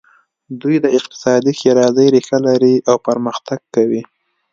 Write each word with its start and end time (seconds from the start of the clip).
دوی 0.61 0.75
د 0.81 0.85
اقتصادي 0.97 1.51
ښېرازۍ 1.59 2.07
ریښه 2.15 2.37
لري 2.47 2.75
او 2.89 2.95
پرمختګ 3.07 3.59
کوي. 3.75 4.01